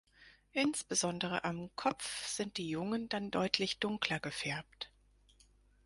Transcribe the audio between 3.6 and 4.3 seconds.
dunkler